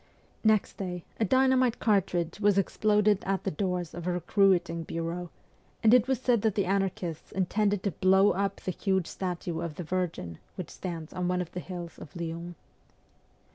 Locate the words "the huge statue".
8.61-9.61